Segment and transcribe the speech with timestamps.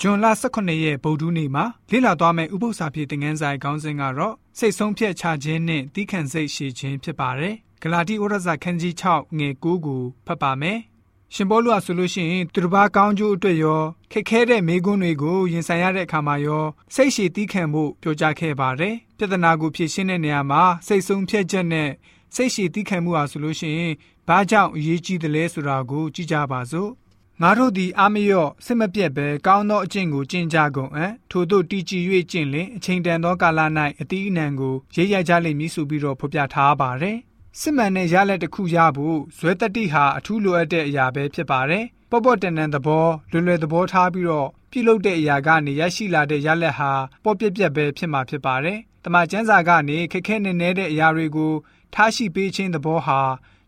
[0.00, 10.78] ဇွန်လ18ရက်ဗုဒ္ဓနေ့မှာလေ့လာသွားမယ့်ဥပုသ္စာပြေသင်ခန်းစာခေါင်းစဉ်ကတော့စိတ်ဆုံးဖြတ်ချခြင်းနဲ့တီးခန့်စိတ်ရှိခြင်းဖြစ်ပါတယ်။ဂလာတိဩရစာခန်းကြီး6ငယ်9ကိုဖတ်ပါမယ်။
[11.34, 13.82] ရှင်ပေါလုကဆိုလို့ရှိရင်သူတစ်ပါးကောင်းကျိုးအတွက်ရော
[14.12, 21.90] ခက်ခဲတဲ့မိကွန်းတွေကိုရင်ဆိုင်ရတဲ့အခါမှာရောစိတ်ရှည်တီးခန့်ဖို့ပြောကြားခဲ့ပါတယ်။ပြဿနာကိုဖြေရှင်းတဲ့နေရာမှာစိတ်ဆုံးဖြတ်ချက်နဲ့
[22.34, 23.94] စိတ်ရှည်တီးခန့်မှုဟာဆိုလို့ရှိရင်
[24.28, 26.90] ဘာကြောင့်အရေးကြီးတယ်လဲဆိုတာကိုကြည့်ကြပါစို့။
[27.42, 33.60] ငါတို့သည်အာမရော့စစ်မပြတ်ပဲကောင်းသောအကျင့်ကိုကျင့်ကြကုန်အံ့ထို့သောတည်ကြည်၍ကျင့်လင်အချိန်တန်သောကာလ၌
[34.00, 37.18] အတိအနံကိုရိပ်ရိုက်ကြလိမ့်မည်ဆိုပြီးတော့ဖော်ပြထားပါတယ်
[37.60, 46.92] စစ်မှန်တဲ့ရလက်တစ်ခုရဖို့ဇွဲတတိဟာအထူးလိုအပ်တဲ့အရာပဲဖြစ်ပါတယ်ပေါ့ပေါ့တန်တန်သဘောလွယ်လွယ်သဘောထားပြီးတော့ပြုလုပ်တဲ့အရာကနေရရှိလာတဲ့ရလက်ဟာ
[47.24, 51.52] ပေါ့ပြက်ပြက်ပဲဖြစ်မှာဖြစ်ပါတယ်တမန်ကျမ်းစာကနေခက်ခဲနေနေတဲ့အရာတွေကို
[51.94, 53.20] ထားရှိပေးခြင်းသဘောဟာ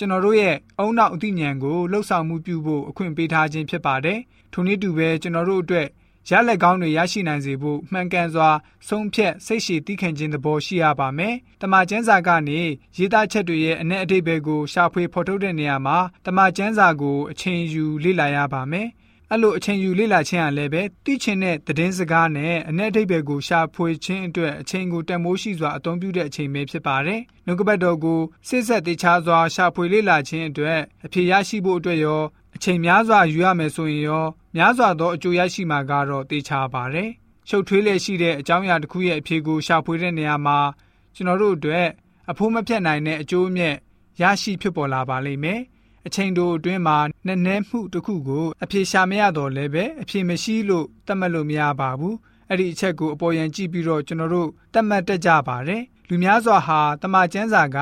[0.00, 4.18] ကျွန်တော်တို့ရဲ့အုံနောက်အသိဉာဏ်ကိုလှုပ်ဆောင်မှုပြုဖို့အခွင့်ပေးထားခြင်းဖြစ်ပါတယ်။
[4.52, 5.88] ထိုနည်းတူပဲကျွန်တော်တို့အတွက်
[6.30, 8.50] ရလက်ကောင်းတွေရရှိနိုင်စေဖို့မှန်ကန်စွာ
[8.88, 12.60] ဆုံးဖြတ်စိတ်ရှည်သိခံခြင်းသဘောရှိရပါမယ်။တမန်ကျမ်းစာကနေ
[12.96, 18.88] ရေးသားချက်တွေရဲ့အ내အတိတ်ဘယ်ကိုရှာဖွေဖော်ထုတ်တဲ့နေရာမှာတမန်ကျမ်းစာကိုအချိန်ယူလေ့လာရပါမယ်။
[19.32, 32.22] အဲ့လိုအချိန်ယူလေ့လာခြင်းအလည်းပဲသိချင်တဲ့သတင်းစကားနဲ့အ내အထိပ္ပယ်ကိုရှာဖွေခြင်းအတွက်အချိန်ကိုတန်မိုးရှိစွာအသုံးပြုတဲ့အချိန်ပဲဖြစ်ပါတယ်။နှုတ်ကပတ်တော်ကိုစစ်ဆက်တေချာစွာရှာဖွေလေ့လာခြင်းအတွက်အဖြေရရှိဖို့အတွက်ရော
[32.56, 37.10] အချိန်များစွာယူရမယ်ဆိုရင်ရောများစွာသောအကျိုးရရှိမှာကတော့တေချာပါတယ်။
[37.48, 40.58] ရှုပ်ထွေးလေရှိတဲ့အကြောင်းအရာတစ်ခုရဲ့အဖြေကိုရှာဖွေတဲ့နေရာမှာ
[41.14, 41.86] ကျွန်တော်တို့အတွက်
[42.30, 43.76] အဖိုးမဖြတ်နိုင်တဲ့အကျိုးအမြတ်
[44.22, 45.60] ရရှိဖြစ်ပေါ်လာပါလိမ့်မယ်။
[46.06, 52.16] အချိန်တိုအတွင်းမှာနည်းနည်းမှုတစ်ခုကိုအဖြေရှာမရတော့လည်းပဲအဖြေမရှိလို့တတ်မှတ်လို့မရပါဘူး
[52.48, 57.78] အဲ့ဒီအချက်ကိုအပေါ်ယံကြည့်ပြီးတော့ကျွန်တော်တို့တတ်မှတ်တတ်ကြပါတယ်လူများစွာဟာတမချန်းစာက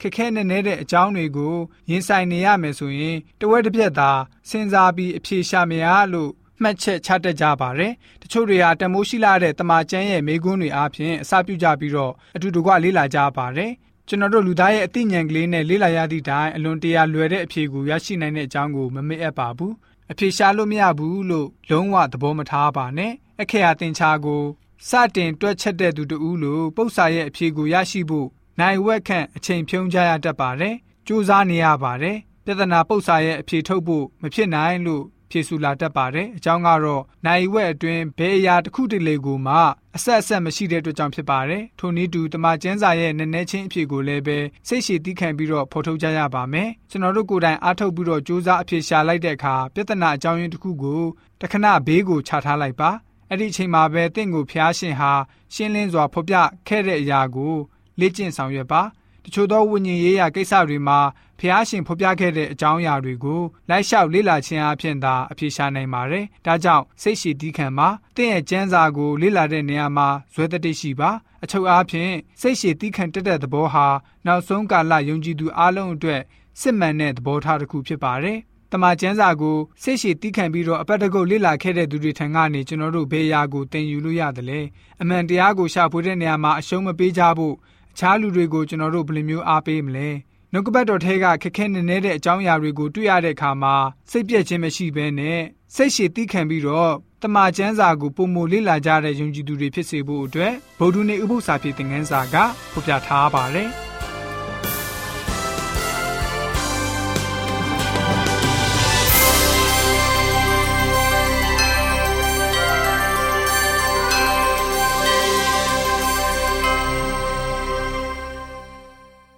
[0.00, 1.54] ခက်ခဲနေနေတဲ့အကြောင်းတွေကို
[1.90, 4.10] ရင်ဆိုင်နေရမယ်ဆိုရင်တဝက်တစ်ပြက်သာ
[4.48, 6.30] စဉ်းစားပြီးအဖြေရှာမရလို့
[6.62, 7.92] မှတ်ချက်ချတတ်ကြပါတယ်။
[8.22, 13.72] တချို့တွေဟာတမိုးရှိလာတဲ့တမချန်းရဲ့မိကွန်းတွေအားဖြင့်အစာပြုကြပြီးတော့အတူတကွလေးလာကြပါတယ်
[14.12, 19.74] ကျွန်တော်တို့လူသားရဲ့အသိဉာဏ်ကလေးနဲ့လေ့လာရသည့်တိုင်အလွန်တရာလွယ်တဲ့အဖြေကိုရရှိနိုင်တဲ့အကြောင်းကိုမမေ့အပ်ပါဘူး
[20.12, 23.12] အဖြေရှာလို့မရဘူးလို့လုံးဝသဘောမထားပါနဲ့
[23.42, 24.42] အခရာတင်ချာကို
[24.88, 28.28] စတင်တွက်ချက်တဲ့သူတူလို့ပု္ပ္ပာရဲ့အဖြေကိုရရှိဖို့
[28.60, 39.54] နိုင်ဝက်ခန့်အချိန်ဖြုံးကြရတတ်ပါတယ်စူးစမ်းနေရပါတယ်ပြဿနာပု္ပ္ပာရဲ့အဖြေထုတ်ဖို့မဖြစ်နိုင်လို့ ဖြေဆိုလာတတ်ပါတယ်။အကြောင်းကတော့နိုင်ဝက်အတွင်းဘယ်အရာတစ်ခုတလေကိုမှ
[39.96, 44.38] အဆက်အဆက်မရှိတဲ့အတွက်ကြောင့်ဖြစ်ပါတယ်။ထိုနည်းတူတမကျန်းစာရဲ့နည်းနည်းချင်းအဖြစ်ကိုလည်းပဲ
[44.68, 51.02] စိတ်ရှည်သီးခံပြီးတော့ဖော်ထုတ်ကြရပါမယ်။ကျွန်တော်တို့ကိုယ်တိုင်အားထုတ်ပြီးတော့စူးစမ်းအဖြေရှာလိုက်တဲ့အခါပြဿနာအကြောင်းရင်းတစ်ခုကို
[51.40, 52.90] တခဏဘေးကိုခြာထားလိုက်ပါ။
[53.30, 55.12] အဲ့ဒီအချိန်မှာပဲတင့်ကိုဖျားရှင်ဟာ
[55.54, 56.36] ရှင်းလင်းစွာဖော်ပြ
[56.68, 57.54] ခဲ့တဲ့အရာကို
[58.00, 58.82] လေ့ကျင့်ဆောင်ရွက်ပါ။
[59.24, 60.98] တချို့သောဝိညာဉ်ရေးရာကိစ္စတွေမှာ
[61.38, 71.10] ဖျားရှင်ဖော်ပြခဲ့တဲ့အကြောင်းအရာတွေကိုလိုက်လျှောက်လေ့လာခြင်းအပြင်သာအဖြေရှာနိုင်ပါတယ်။ဒါကြောင့်စိတ်ရှိတီးခံပါတင့်ရဲ့ကျမ်းစာကိုလေ့လာတဲ့နေရာမှာဇွဲတတိရှိပါ
[71.44, 73.86] အချုပ်အားဖြင့်စိတ်ရှိတီးခံတက်တဲ့သဘောဟာ
[74.26, 76.20] နောက်ဆုံးကာလယုံကြည်သူအလုံးအတွက်
[76.60, 78.38] စစ်မှန်တဲ့သဘောထားတစ်ခုဖြစ်ပါတယ်။
[78.72, 84.60] တမန်ကျမ်းစာကိုစိတ်ရှိတီးခံပြီးတော့အပတ်တကုတ်လေ့လာခဲ့တဲ့သူတွေထံကနေကျွန်တော်တို့ဘယ်အရာကိုသင်ယူလို့ရတယ်လဲ
[85.00, 87.54] အမှန်တရားကိုရှာဖွေတဲ့နေရာမှာအရှုံးမပေးကြဖို့
[87.92, 90.08] အခြားလူတွေကိုကျွန်တော်တို့ဘယ်လိုမျိုးအားပေးမလဲ
[90.52, 93.74] နှုတ်ကပတ်တော်ထဲကခက်ခဲနေနေတဲ့အကြောင်းအရာတွေကိုတွေ့ရတဲ့အခါမှာ
[94.10, 95.40] စိတ်ပြည့်ခြင်းမရှိဘဲနဲ့
[95.74, 96.92] စိတ်ရှည်သီးခံပြီးတော့
[97.22, 102.36] တမန်ကျမ်းစာကိုပုံမလေ့လာကြတဲ့ယုံကြည်သူတွေဖြစ်စေဖို့အတွက်ဗုဒ္ဓနေဥပုသ္စာဖြစ်တဲ့ငန်းစာက
[102.72, 103.70] ဖော်ပြထားပါတယ်။